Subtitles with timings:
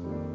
[0.00, 0.27] Come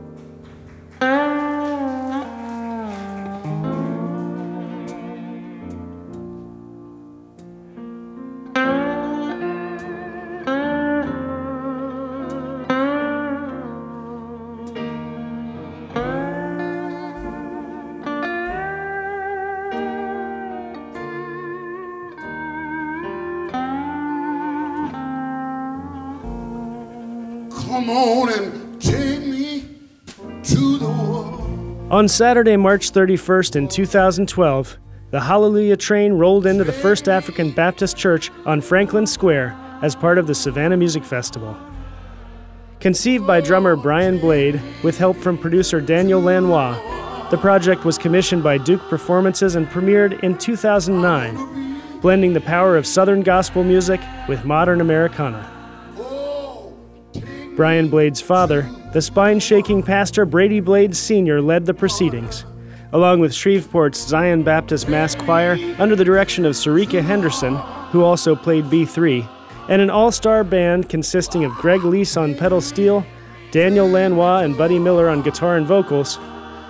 [31.94, 34.80] On Saturday, March 31st in 2012,
[35.12, 40.18] the Hallelujah train rolled into the First African Baptist Church on Franklin Square as part
[40.18, 41.56] of the Savannah Music Festival.
[42.80, 48.42] Conceived by drummer Brian Blade with help from producer Daniel Lanois, the project was commissioned
[48.42, 54.46] by Duke Performances and premiered in 2009, blending the power of Southern gospel music with
[54.46, 55.48] modern Americana.
[57.56, 62.46] Brian Blade's father, the spine shaking pastor Brady Blades Sr., led the proceedings,
[62.92, 67.56] along with Shreveport's Zion Baptist Mass Choir under the direction of Sereca Henderson,
[67.92, 69.28] who also played B3,
[69.68, 73.04] and an all star band consisting of Greg Leisz on pedal steel,
[73.52, 76.20] Daniel Lanois and Buddy Miller on guitar and vocals,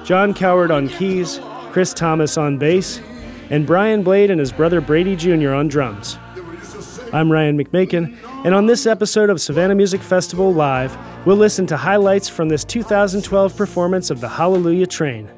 [0.06, 3.02] John Cowherd on keys, Chris Thomas on bass,
[3.50, 5.52] and Brian Blade and his brother Brady Jr.
[5.52, 6.18] on drums.
[7.12, 11.78] I'm Ryan McMakin, and on this episode of Savannah Music Festival Live, we'll listen to
[11.78, 15.30] highlights from this 2012 performance of the Hallelujah Train.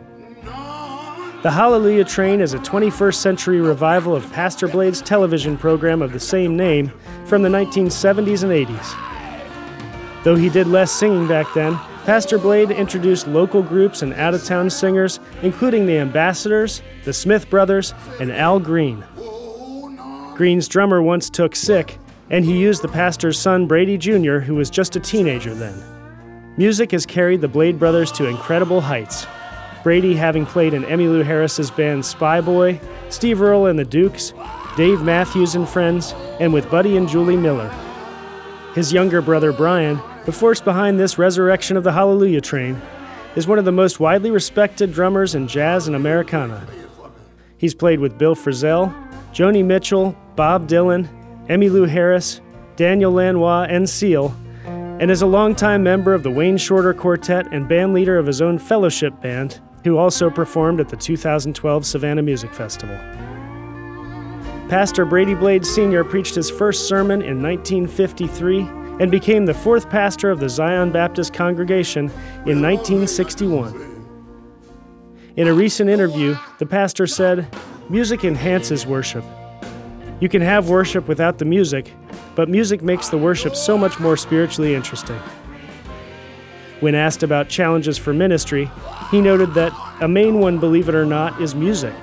[1.43, 6.19] The Hallelujah Train is a 21st century revival of Pastor Blade's television program of the
[6.19, 6.91] same name
[7.25, 10.23] from the 1970s and 80s.
[10.23, 14.43] Though he did less singing back then, Pastor Blade introduced local groups and out of
[14.43, 19.03] town singers, including the Ambassadors, the Smith Brothers, and Al Green.
[20.35, 24.69] Green's drummer once took sick, and he used the pastor's son Brady Jr., who was
[24.69, 25.83] just a teenager then.
[26.57, 29.27] Music has carried the Blade brothers to incredible heights.
[29.83, 34.33] Brady having played in Emmylou Harris's band Spyboy, Steve Earle and the Dukes,
[34.75, 37.69] Dave Matthews and Friends, and with Buddy and Julie Miller.
[38.73, 42.81] His younger brother Brian, the force behind this resurrection of the Hallelujah Train,
[43.35, 46.65] is one of the most widely respected drummers in jazz and Americana.
[47.57, 48.93] He's played with Bill Frisell,
[49.33, 51.07] Joni Mitchell, Bob Dylan,
[51.47, 52.41] Emmylou Harris,
[52.75, 54.35] Daniel Lanois, and Seal,
[54.65, 58.57] and is a longtime member of the Wayne Shorter Quartet and bandleader of his own
[58.57, 62.97] fellowship band, who also performed at the 2012 Savannah Music Festival.
[64.69, 66.03] Pastor Brady Blade Sr.
[66.03, 68.61] preached his first sermon in 1953
[68.99, 72.05] and became the fourth pastor of the Zion Baptist congregation
[72.47, 73.91] in 1961.
[75.35, 77.53] In a recent interview, the pastor said,
[77.89, 79.23] Music enhances worship.
[80.19, 81.91] You can have worship without the music,
[82.35, 85.19] but music makes the worship so much more spiritually interesting.
[86.79, 88.69] When asked about challenges for ministry,
[89.11, 91.93] he noted that a main one, believe it or not, is music.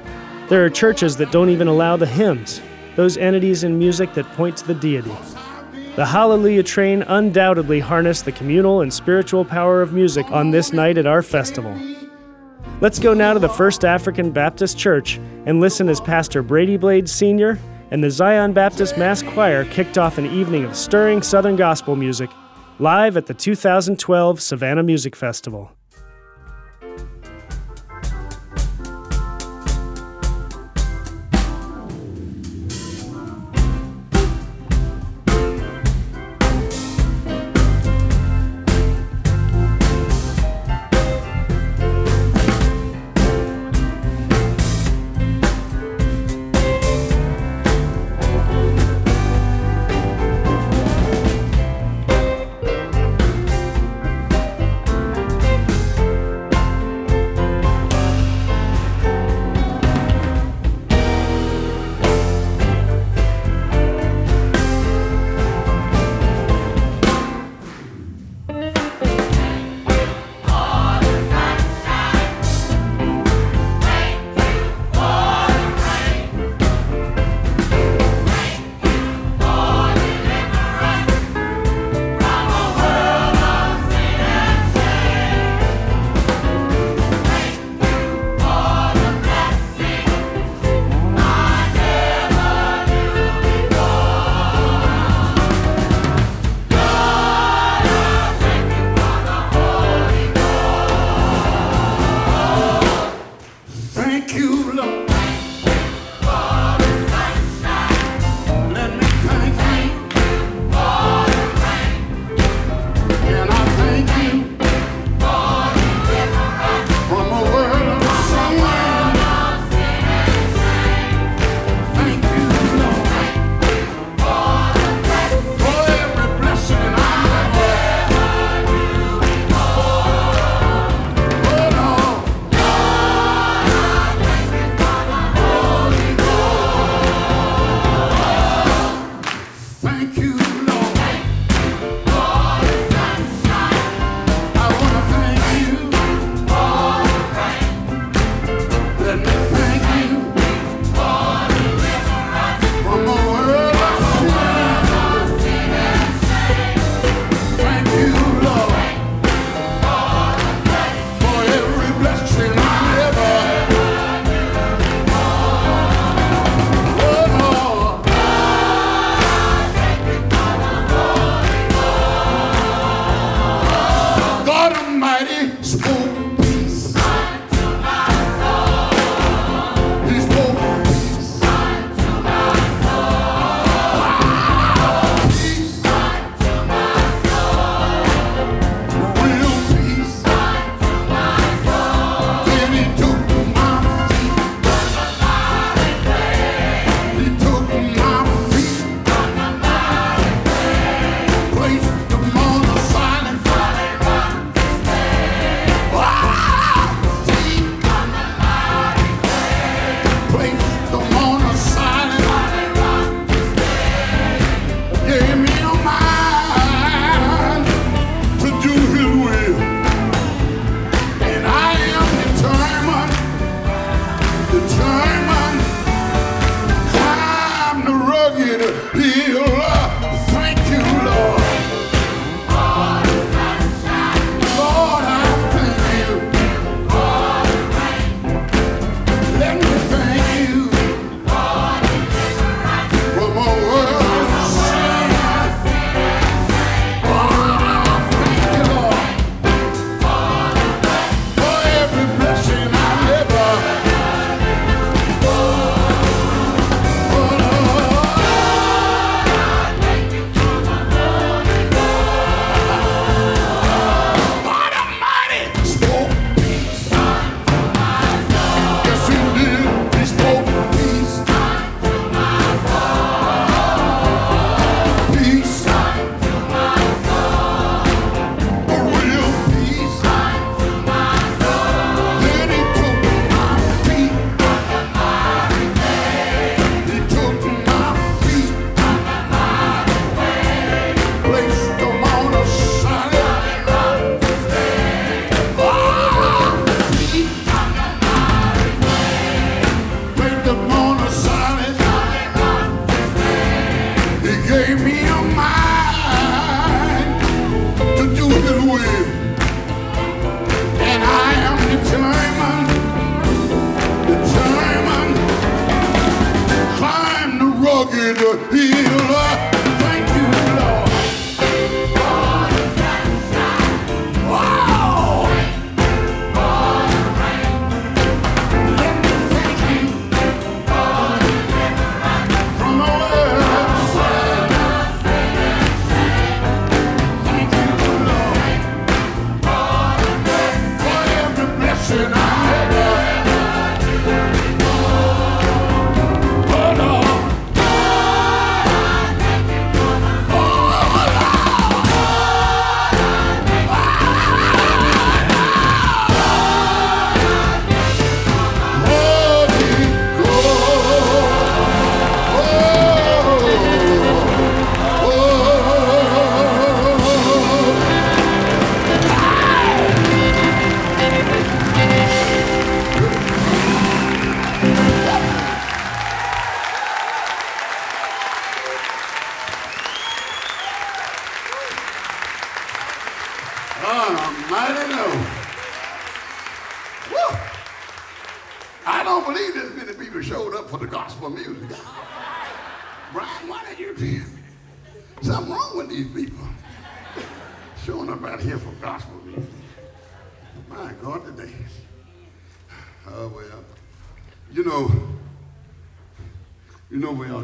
[0.48, 2.60] There are churches that don't even allow the hymns,
[2.96, 5.14] those entities in music that point to the deity.
[5.96, 10.98] The Hallelujah Train undoubtedly harnessed the communal and spiritual power of music on this night
[10.98, 11.78] at our festival.
[12.80, 17.08] Let's go now to the First African Baptist Church and listen as Pastor Brady Blade
[17.08, 17.58] Sr.
[17.92, 22.30] and the Zion Baptist Mass Choir kicked off an evening of stirring Southern gospel music
[22.78, 25.70] live at the 2012 Savannah Music Festival.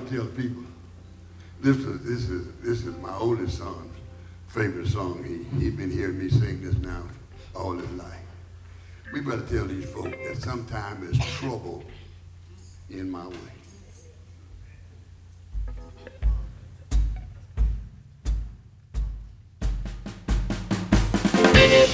[0.09, 0.63] tell people,
[1.61, 3.95] this is, this is, this is my oldest son's
[4.47, 5.23] favorite song.
[5.25, 7.03] He, he been hearing me sing this now
[7.55, 8.15] all his life.
[9.13, 11.85] We better tell these folk that sometimes there's trouble
[12.91, 13.35] in my way.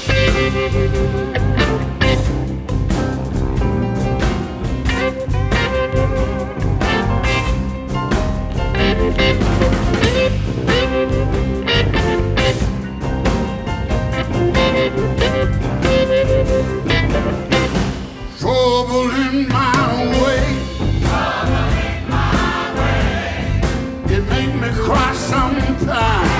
[0.06, 1.44] Thank you.
[18.39, 19.73] Trouble in my
[20.23, 20.45] way.
[24.15, 26.34] It make me cry sometimes.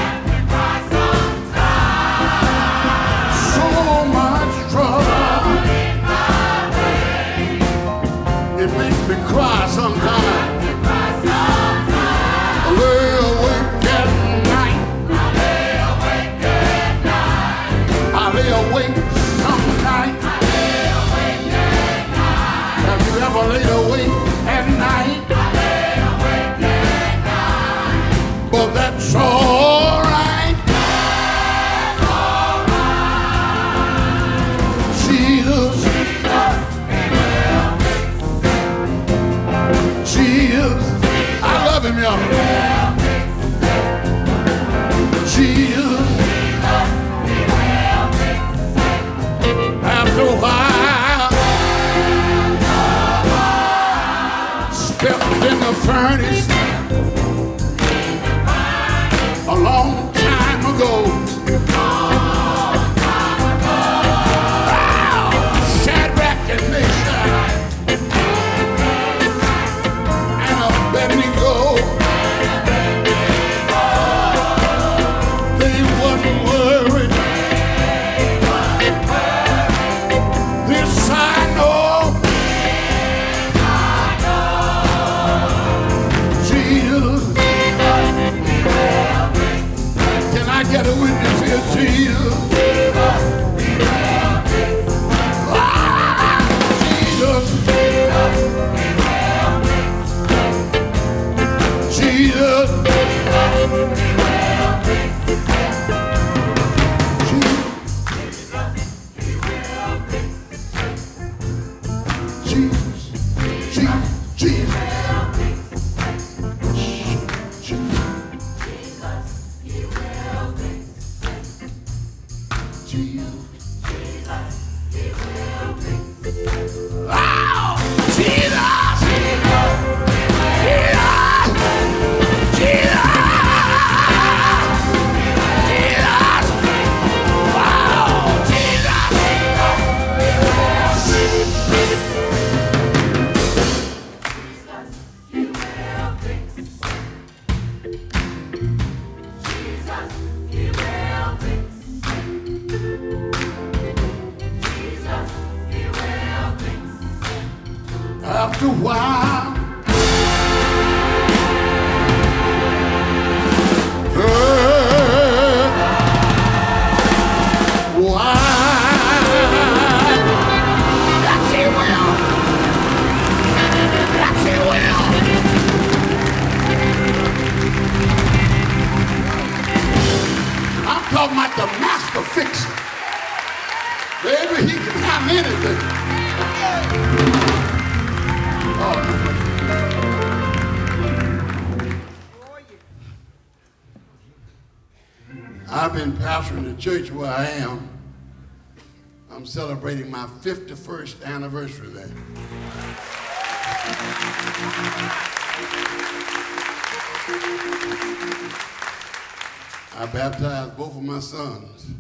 [210.35, 211.93] Baptized both of my sons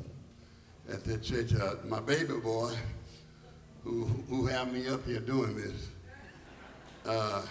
[0.93, 1.55] at that church.
[1.55, 2.73] Uh, my baby boy,
[3.85, 5.89] who, who had me up here doing this,
[7.07, 7.43] uh,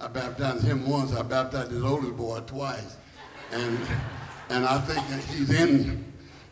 [0.00, 1.14] I baptized him once.
[1.14, 2.96] I baptized his oldest boy twice.
[3.52, 3.78] And,
[4.48, 6.04] and I think that he's in,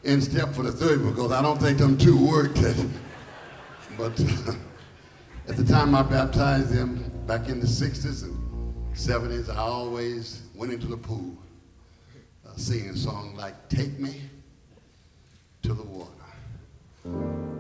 [0.05, 2.61] in step for the third because I don't think them two worked.
[3.99, 4.19] But
[5.49, 10.73] at the time I baptized them back in the 60s and 70s, I always went
[10.73, 11.37] into the pool
[12.57, 14.23] singing songs like Take Me
[15.63, 17.60] to the Water.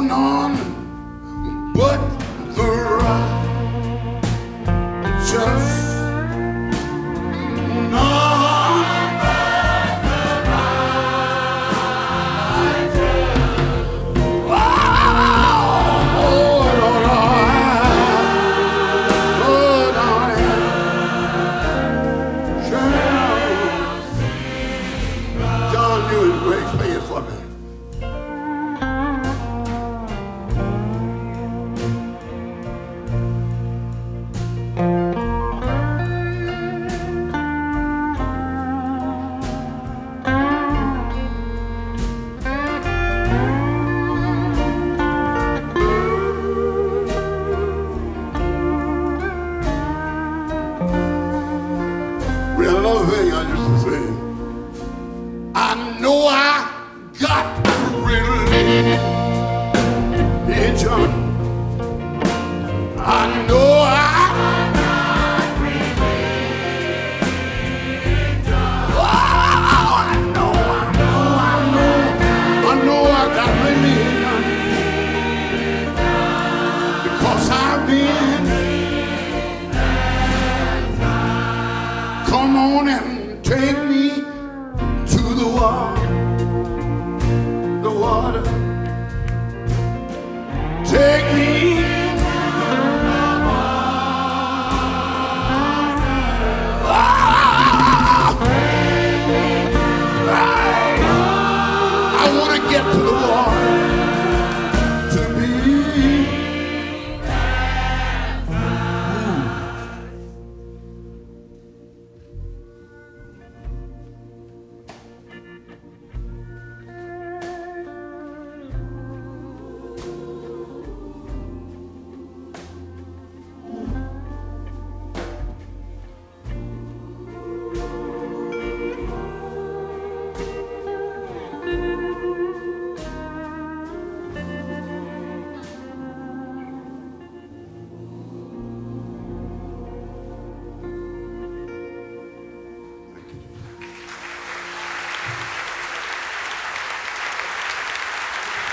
[0.00, 2.19] None but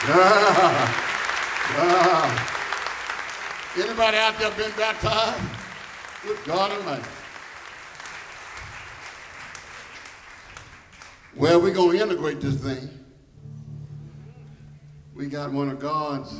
[0.09, 2.47] Ah, ah.
[3.75, 5.43] Anybody out there been baptized?
[6.23, 7.03] Good God Almighty.
[11.35, 12.89] Well, we're going to integrate this thing.
[15.13, 16.33] We got one of God's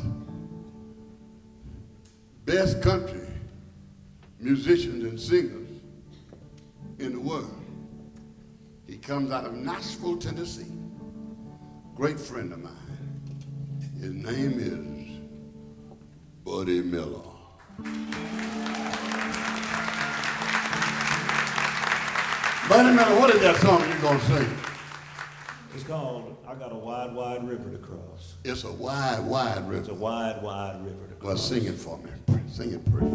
[2.46, 3.28] best country
[4.40, 5.68] musicians and singers
[7.00, 7.54] in the world.
[8.88, 10.72] He comes out of Nashville, Tennessee.
[11.96, 12.87] Great friend of mine.
[14.08, 15.20] His name is
[16.46, 17.20] Buddy Miller.
[22.70, 24.58] Buddy Miller, what is that song you're going to sing?
[25.76, 28.36] It's called I Got a Wide, Wide River to Cross.
[28.46, 29.82] It's a wide, wide river.
[29.82, 31.28] It's a wide, wide river to cross.
[31.28, 32.12] Well, sing it for me.
[32.50, 33.12] Sing it pretty.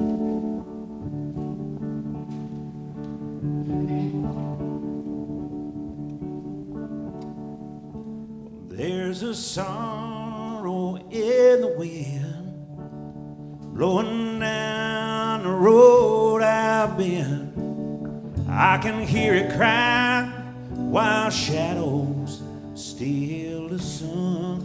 [8.76, 10.01] There's a sorrow
[11.12, 12.32] in the wind
[13.74, 18.46] blowing down the road I've been.
[18.48, 20.24] I can hear it cry
[20.70, 22.42] while shadows
[22.74, 24.60] steal the sun.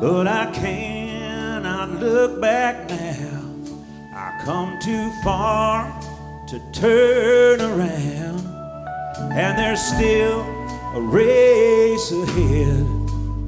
[0.00, 3.44] But I cannot look back now.
[4.14, 5.84] I come too far
[6.48, 8.40] to turn around.
[9.32, 10.40] And there's still
[10.94, 13.01] a race ahead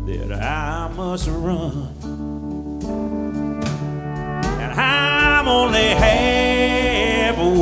[0.06, 1.88] that I must run.
[4.60, 7.54] And I'm only halfway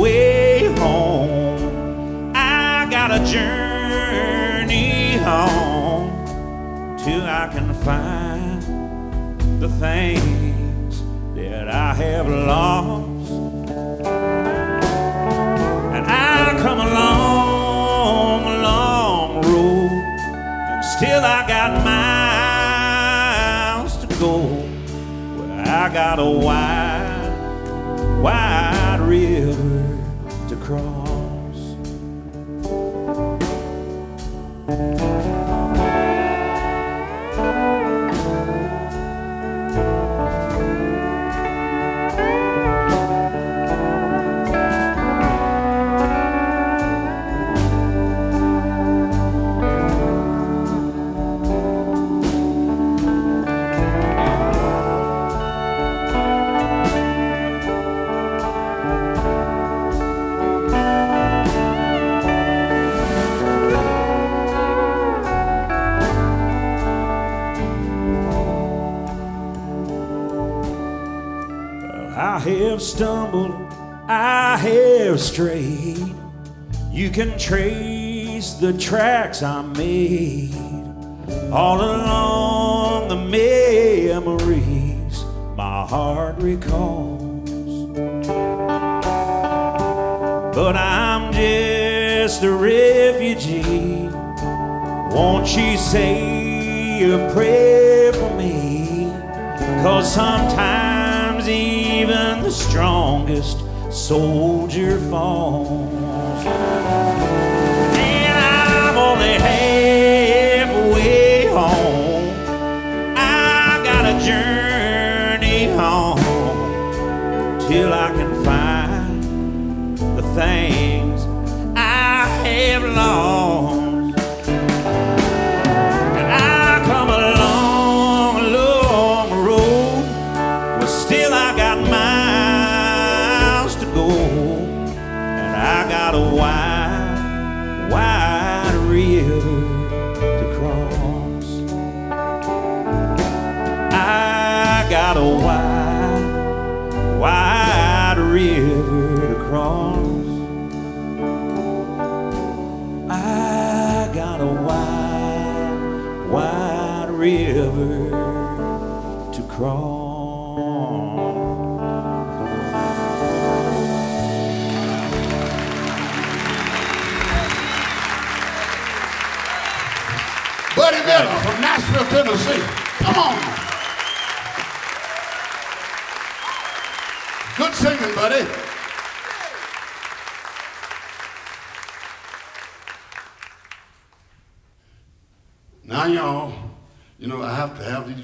[0.75, 2.33] home.
[2.35, 6.25] I got a journey home
[6.97, 8.61] till I can find
[9.61, 11.01] the things
[11.35, 13.31] that I have lost.
[15.95, 18.43] And I come a long,
[19.43, 22.12] road, and still I got to
[24.25, 26.82] I got a wide,
[72.73, 73.51] have stumbled,
[74.07, 76.11] I have strayed.
[76.91, 80.55] You can trace the tracks I made
[81.51, 84.53] all along the memories
[85.55, 87.47] my heart recalls.
[90.55, 94.09] But I'm just a refugee.
[95.15, 99.11] Won't you say a prayer for me?
[99.83, 100.92] Cause sometimes
[102.73, 103.59] strongest
[103.91, 105.92] soldier falls.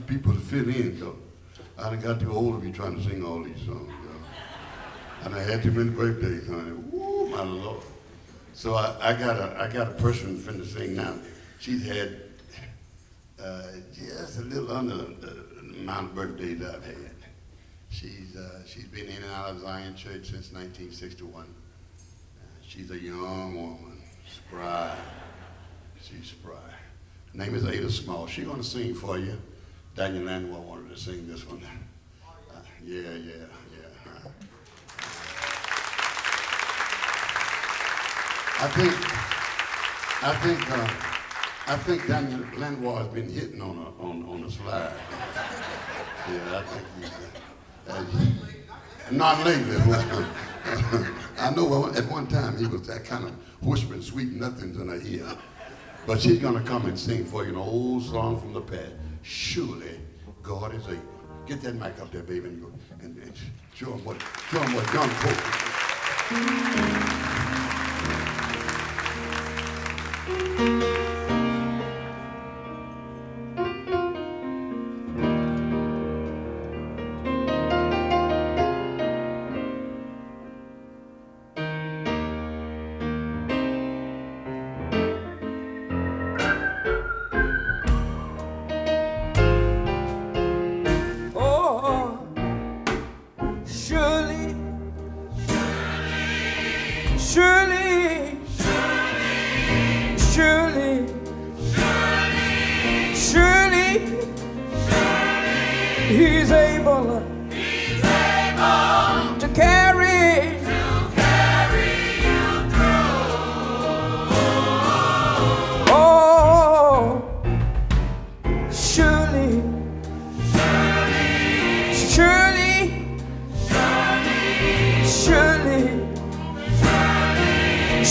[0.10, 1.16] People to fit in because
[1.78, 3.94] I done got too old to be trying to sing all these songs.
[5.24, 6.72] And I had too many birthdays, honey.
[6.92, 7.84] Woo, my Lord.
[8.54, 11.14] So I, I got a I got a person finna sing now.
[11.60, 12.22] She's had
[13.42, 15.46] uh, just a little under the
[15.82, 17.16] amount of birthdays I've had.
[17.90, 21.44] She's uh, she's been in and out of Zion Church since 1961.
[21.44, 21.46] Uh,
[22.66, 24.96] she's a young woman, spry.
[26.02, 26.56] She's spry.
[27.34, 28.26] Her name is Ada Small.
[28.26, 29.38] She's gonna sing for you.
[30.00, 31.62] Daniel Landwell wanted to sing this one.
[31.62, 33.34] Uh, yeah, yeah,
[33.76, 33.90] yeah.
[34.08, 34.30] Uh,
[38.62, 38.94] I think,
[40.24, 44.50] I think, uh, I think Daniel Lanois has been hitting on a on on a
[44.50, 44.94] slide.
[46.32, 47.12] Yeah, I think he's.
[47.90, 49.76] Uh, uh, not lately.
[51.40, 53.32] I know at one time he was that kind of
[53.62, 55.38] whispering sweet nothings in her ear.
[56.08, 58.94] But she's gonna come and sing for you an old song from the past.
[59.30, 60.00] Surely
[60.42, 61.04] God is able.
[61.46, 62.72] Get that mic up there, baby, and, go,
[63.04, 63.32] and, and
[63.76, 65.08] show him what show him what John
[70.98, 71.09] Cole.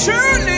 [0.04, 0.57] Surely,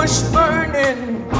[0.00, 1.39] bush burning.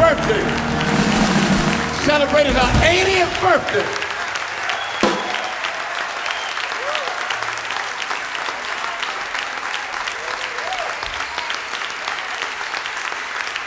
[0.00, 0.40] birthday.
[2.08, 3.84] Celebrated her 80th birthday.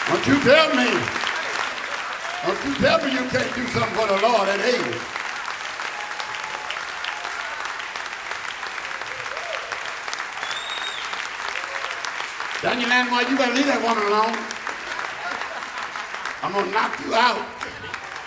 [0.10, 0.90] Don't you tell me.
[2.46, 4.98] Don't you tell me you can't do something for the Lord at 80.
[12.64, 14.63] Daniel Landmark, you better leave that woman alone.
[16.44, 17.46] I'm gonna knock you out.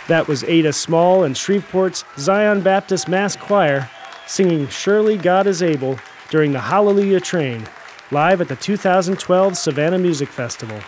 [0.09, 3.91] That was Ada Small and Shreveport's Zion Baptist Mass Choir
[4.27, 5.99] singing Surely God is Able
[6.31, 7.67] during the Hallelujah Train,
[8.11, 10.81] live at the 2012 Savannah Music Festival.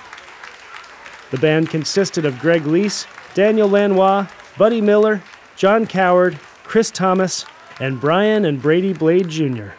[1.30, 5.22] The band consisted of Greg Leisz, Daniel Lanois, Buddy Miller,
[5.56, 7.44] John Cowherd, Chris Thomas,
[7.80, 9.70] and Brian and Brady Blade Jr.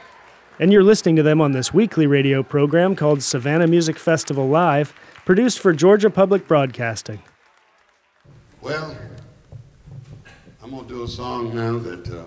[0.60, 4.94] And you're listening to them on this weekly radio program called Savannah Music Festival Live,
[5.26, 7.22] produced for Georgia Public Broadcasting.
[8.62, 8.94] Well,
[10.62, 12.26] I'm gonna do a song now that uh,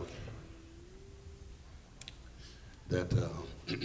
[2.88, 3.28] that, uh,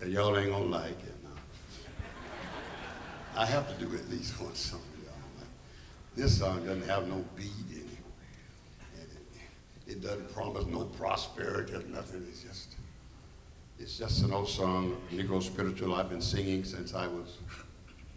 [0.00, 1.14] that y'all ain't gonna like it.
[3.36, 5.46] I have to do at least one song, y'all.
[6.16, 9.08] This song doesn't have no beat in it.
[9.86, 9.92] it.
[9.92, 12.26] It doesn't promise no prosperity or nothing.
[12.28, 12.74] It's just,
[13.78, 17.36] it's just an old song, Negro spiritual I've been singing since I was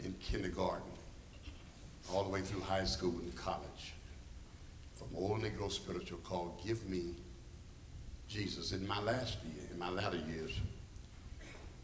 [0.03, 0.92] in kindergarten,
[2.11, 3.93] all the way through high school and college.
[4.95, 7.15] From old Negro spiritual called Give Me
[8.27, 8.71] Jesus.
[8.71, 10.59] In my last year, in my latter years,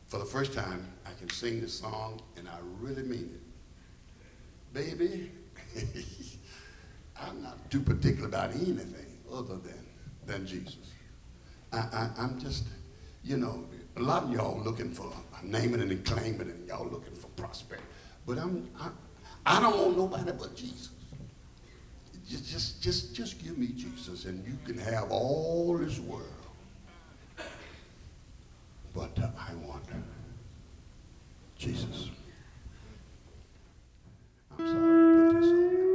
[0.08, 4.74] for the first time, I can sing this song, and I really mean it.
[4.74, 5.32] Baby,
[7.22, 9.86] I'm not too particular about anything other than,
[10.26, 10.78] than Jesus.
[11.72, 12.66] I, I, I'm just,
[13.24, 13.66] you know,
[13.98, 15.12] a lot of y'all looking for
[15.44, 17.86] naming and claiming, and y'all looking for prosperity.
[18.26, 18.68] But I'm,
[19.46, 20.90] I don't want nobody but Jesus.
[22.28, 26.24] Just, just, just, just give me Jesus, and you can have all this world.
[28.94, 29.84] But I want
[31.58, 32.10] Jesus.
[34.58, 35.89] I'm sorry to put this on you.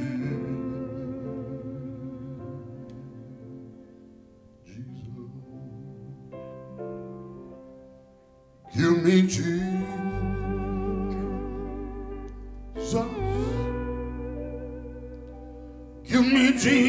[16.08, 16.85] Give me Jesus.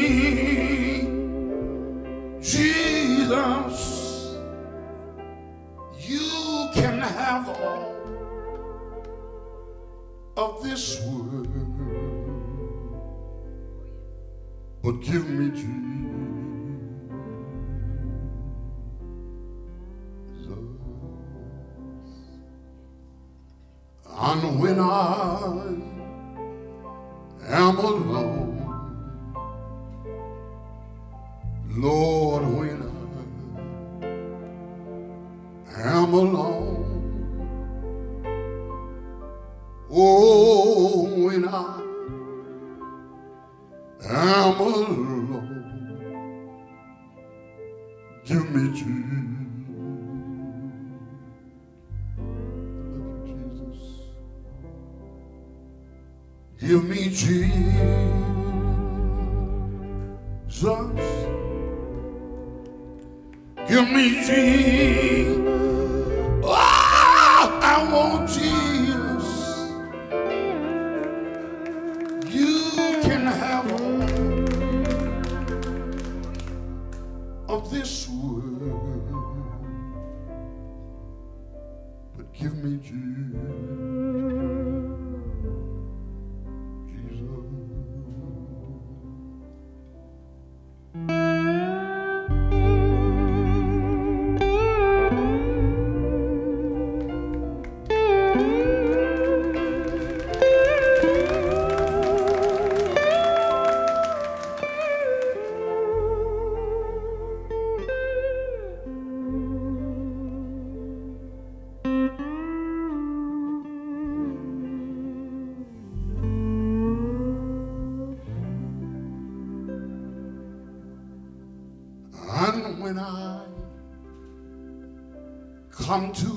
[125.97, 126.36] Come to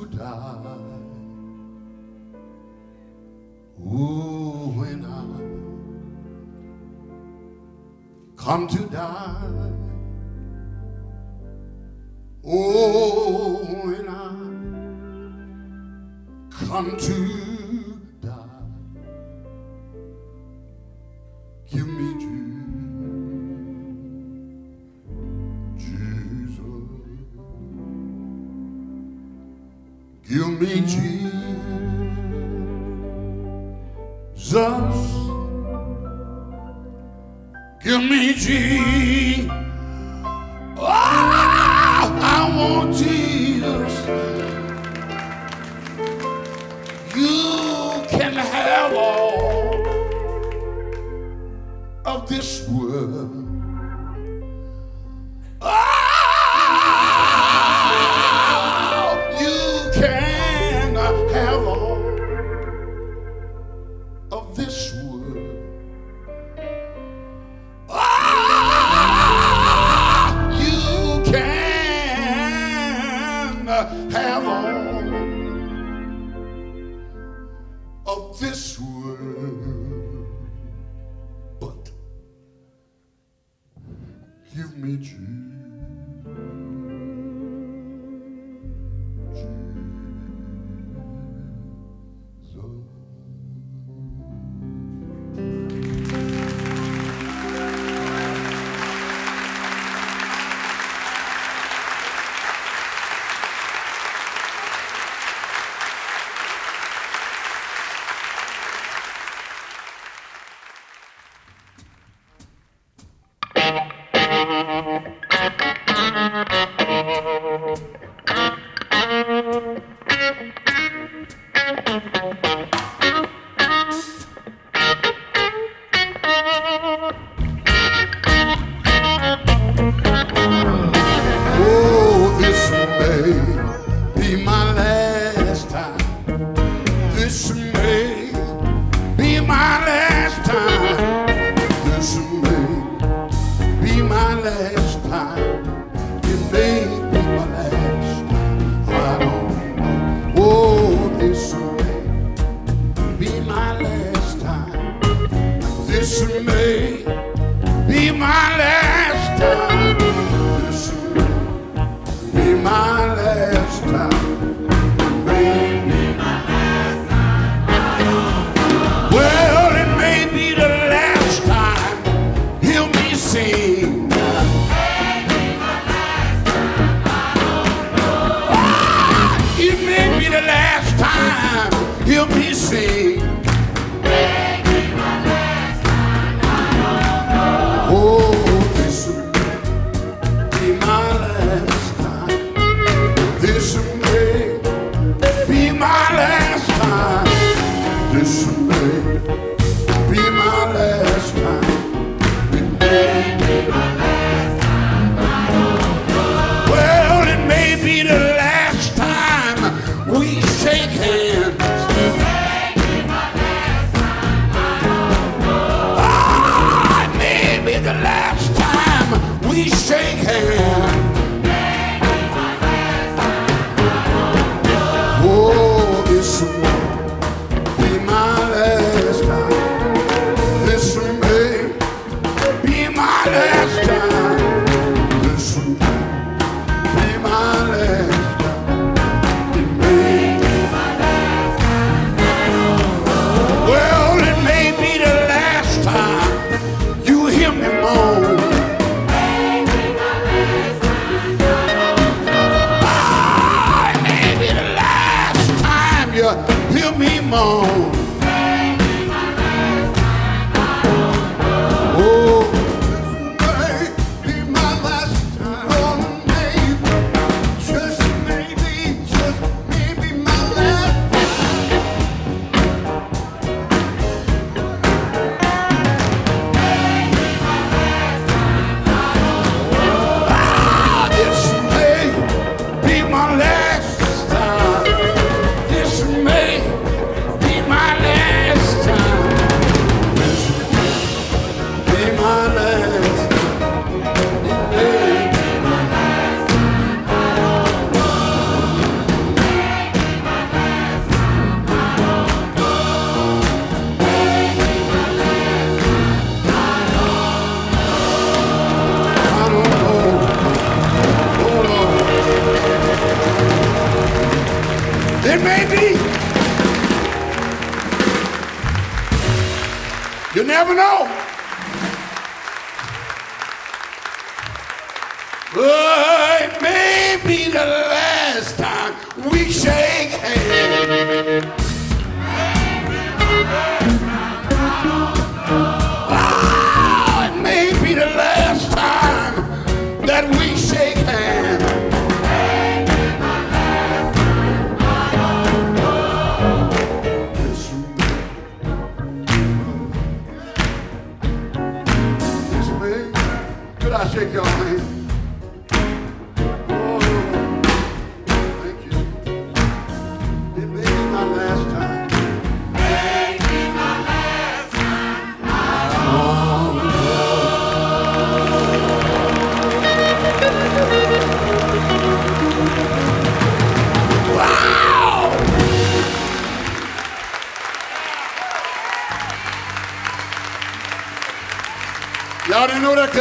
[78.29, 79.30] this world,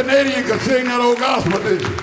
[0.00, 1.99] Canadian could sing that old gospel, did you?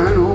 [0.00, 0.29] Shine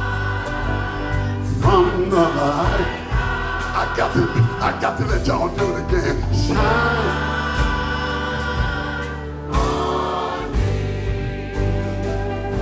[1.60, 3.02] from the light.
[3.78, 4.22] I got to,
[4.64, 6.22] I got to let y'all do it again.
[6.34, 7.34] Shine.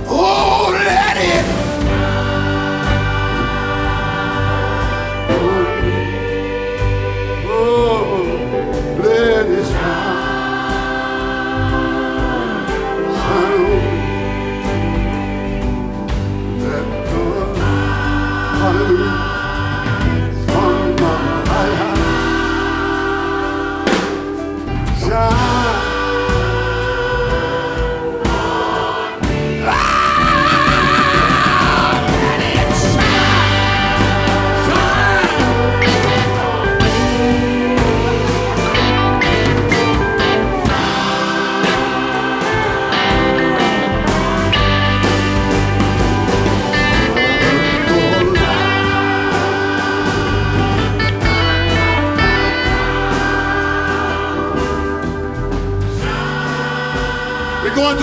[0.08, 1.63] Oh, let it.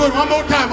[0.01, 0.70] To it one more time.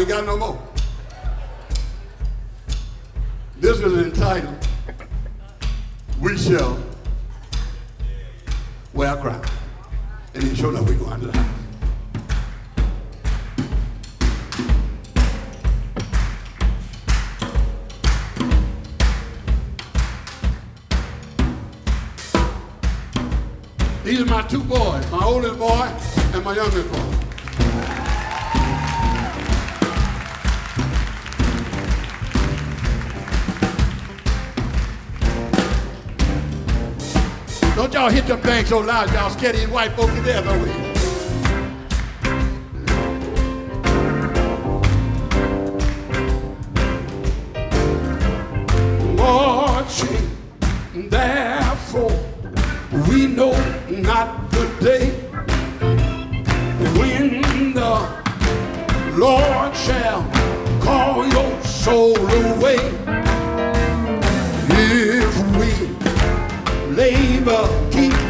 [0.00, 0.59] Ain't got no more.
[38.70, 40.94] So loud, y'all scared these white folks to death over here.
[49.16, 50.30] Watching,
[51.10, 52.16] therefore,
[53.08, 53.50] we know
[53.88, 55.10] not the day
[56.96, 57.42] when
[57.74, 57.92] the
[59.16, 60.22] Lord shall
[60.80, 62.78] call your soul away.
[64.68, 65.72] If we
[66.94, 68.29] labor, keep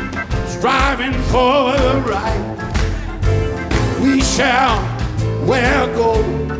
[0.61, 2.39] striving for the right,
[4.03, 4.77] we shall
[5.47, 6.51] wear golden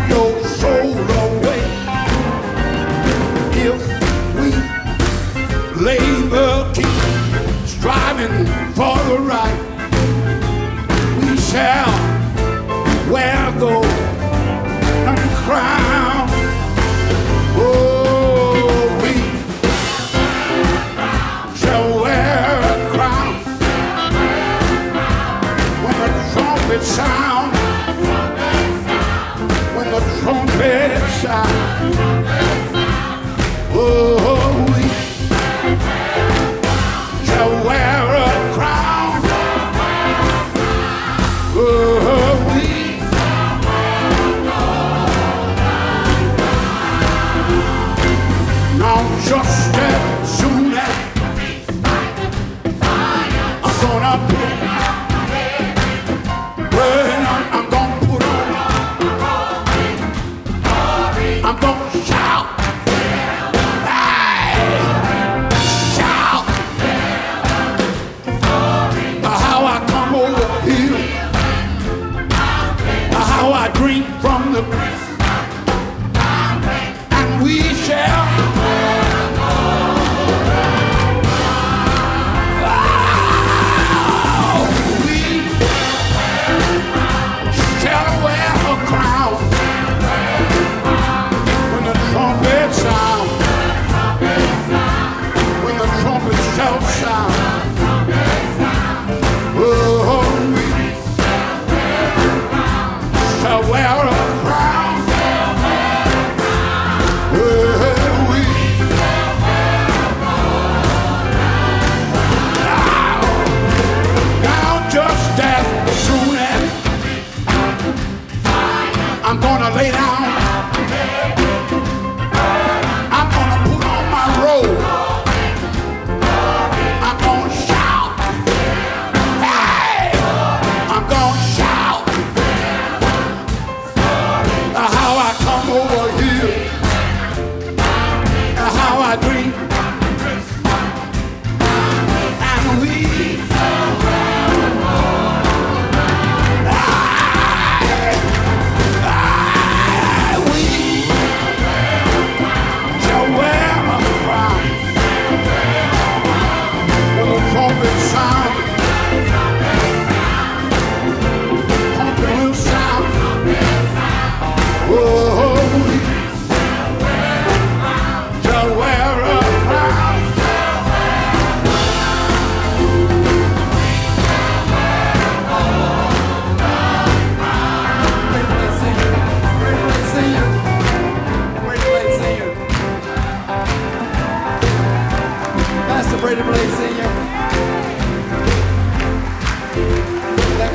[8.21, 9.59] for the right,
[11.17, 11.91] we shall
[13.11, 13.51] wear
[15.09, 16.29] and crown.
[17.57, 19.13] Oh, we
[21.57, 23.33] shall wear a crown
[25.83, 27.51] when the trumpet sound.
[29.75, 31.55] When the trumpet sound.
[33.73, 34.20] Oh,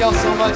[0.06, 0.54] y'all so much.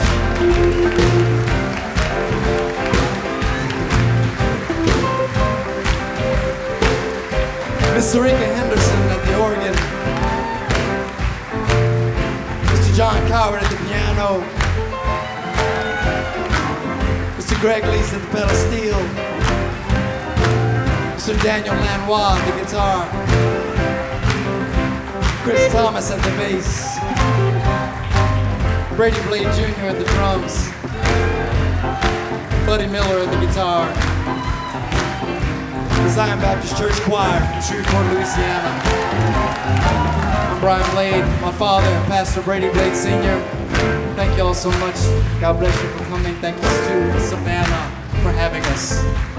[7.94, 9.74] Miss Sereca Henderson at the organ.
[12.68, 12.96] Mr.
[12.96, 14.40] John Cowherd at the piano.
[17.36, 17.60] Mr.
[17.60, 19.00] Greg Leisz at the pedal steel.
[21.16, 21.42] Mr.
[21.42, 23.08] Daniel Lanois at the guitar.
[25.42, 26.89] Chris Thomas at the bass.
[29.00, 29.86] Brady Blade Jr.
[29.86, 30.68] at the drums.
[32.66, 33.86] Buddy Miller at the guitar.
[36.04, 38.82] The Zion Baptist Church Choir from Shreveport, Louisiana.
[40.52, 43.40] I'm Brian Blade, my father, Pastor Brady Blade Sr.
[44.16, 44.96] Thank you all so much.
[45.40, 46.34] God bless you for coming.
[46.34, 49.29] Thank you to Savannah for having us.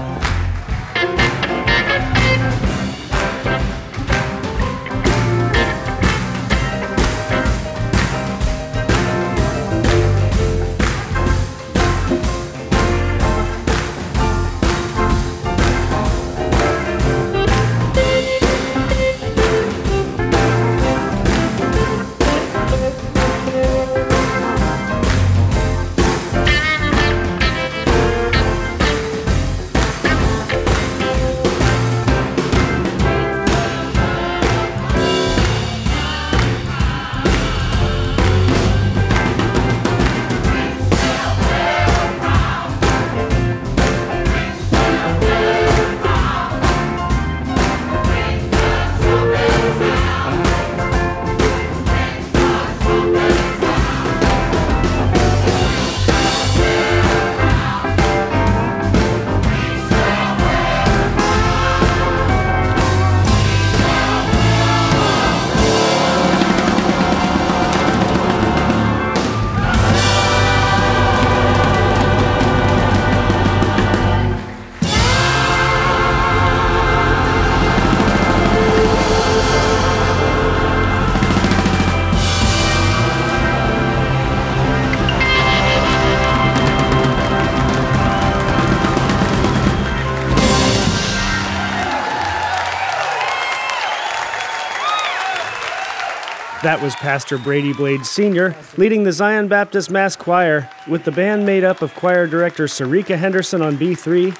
[96.72, 98.56] That was Pastor Brady Blade Sr.
[98.78, 103.18] leading the Zion Baptist Mass Choir, with the band made up of choir director Sereca
[103.18, 104.34] Henderson on B3,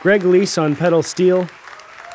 [0.00, 1.48] Greg Leisz on pedal steel,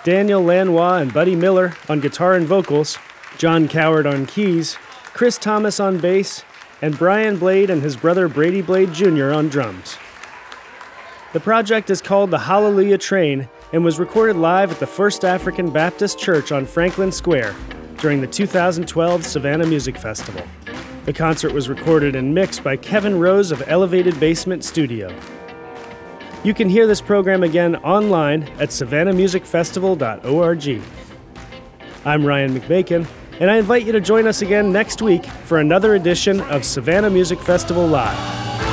[0.03, 2.97] Daniel Lanois and Buddy Miller on guitar and vocals,
[3.37, 4.75] John Cowherd on keys,
[5.13, 6.43] Chris Thomas on bass,
[6.81, 9.31] and Brian Blade and his brother Brady Blade Jr.
[9.31, 9.97] on drums.
[11.31, 15.69] The project is called the Hallelujah Train and was recorded live at the First African
[15.69, 17.55] Baptist Church on Franklin Square
[17.97, 20.43] during the 2012 Savannah Music Festival.
[21.05, 25.11] The concert was recorded and mixed by Kevin Rose of Elevated Basement Studio.
[26.43, 30.81] You can hear this program again online at savannahmusicfestival.org.
[32.05, 33.07] I'm Ryan McBacon,
[33.39, 37.09] and I invite you to join us again next week for another edition of Savannah
[37.09, 38.66] Music Festival Live.